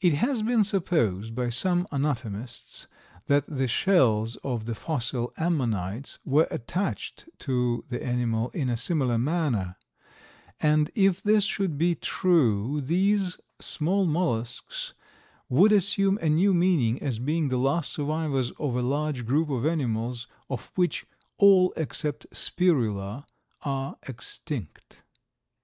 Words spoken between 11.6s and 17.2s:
be true these small mollusks would assume a new meaning as